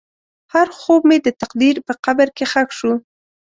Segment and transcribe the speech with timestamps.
[0.53, 2.93] هر خوب مې د تقدیر په قبر کې ښخ شو.